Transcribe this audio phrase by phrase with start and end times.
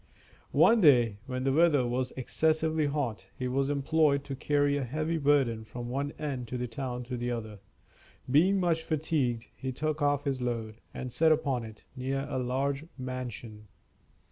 [0.55, 5.19] One day, when the weather was excessively hot, he was employed to carry a heavy
[5.19, 7.59] burden from one end of the town to the other.
[8.27, 12.85] Being much fatigued, he took off his load, and sat upon it, near a large
[12.97, 13.67] mansion.